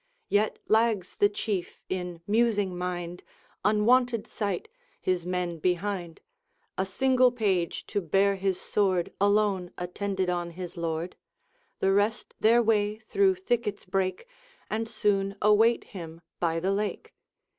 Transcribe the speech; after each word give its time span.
Yet 0.29 0.57
lags 0.67 1.15
the 1.15 1.29
Chief 1.29 1.79
in 1.87 2.21
musing 2.25 2.75
mind, 2.75 3.21
Unwonted 3.63 4.25
sight, 4.25 4.67
his 4.99 5.27
men 5.27 5.59
behind. 5.59 6.21
A 6.75 6.87
single 6.87 7.31
page, 7.31 7.85
to 7.85 8.01
bear 8.01 8.35
his 8.35 8.59
sword, 8.59 9.13
Alone 9.21 9.69
attended 9.77 10.27
on 10.27 10.49
his 10.57 10.75
lord; 10.75 11.15
The 11.81 11.91
rest 11.91 12.33
their 12.39 12.63
way 12.63 12.97
through 12.97 13.35
thickets 13.35 13.85
break, 13.85 14.27
And 14.71 14.89
soon 14.89 15.35
await 15.39 15.83
him 15.83 16.21
by 16.39 16.59
the 16.59 16.71
lake. 16.71 17.13